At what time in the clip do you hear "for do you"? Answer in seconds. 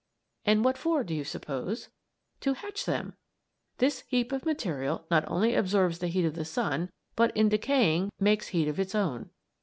0.79-1.23